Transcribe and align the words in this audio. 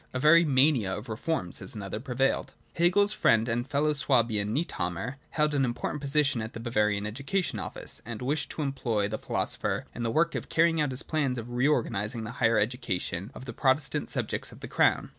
A 0.15 0.19
very 0.19 0.43
mania 0.43 0.97
of 0.97 1.09
reform, 1.09 1.51
says 1.51 1.75
another, 1.75 1.99
prevailed. 1.99 2.53
Hegel's 2.73 3.13
friend 3.13 3.47
and 3.47 3.67
fellow 3.69 3.93
Swabian, 3.93 4.51
Niethammer, 4.51 5.17
held 5.29 5.53
an 5.53 5.63
important 5.63 6.01
position 6.01 6.41
in 6.41 6.49
the 6.51 6.59
Bavarian 6.59 7.05
education 7.05 7.59
office, 7.59 8.01
and 8.03 8.19
wished 8.19 8.49
to 8.49 8.63
employ 8.63 9.07
the 9.07 9.19
philosopher 9.19 9.85
in 9.93 10.01
the 10.01 10.09
work 10.09 10.33
of 10.33 10.49
carrying 10.49 10.81
out 10.81 10.89
his 10.89 11.03
plans 11.03 11.37
of 11.37 11.51
re 11.51 11.67
organising 11.67 12.23
the 12.23 12.31
higher 12.41 12.55
edu 12.57 12.81
cation 12.81 13.29
of 13.35 13.45
the 13.45 13.53
Protestant 13.53 14.09
subjects 14.09 14.51
of 14.51 14.61
the 14.61 14.67
crown. 14.67 15.09